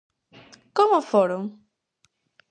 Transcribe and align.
Como 0.77 0.97
foron? 1.11 1.43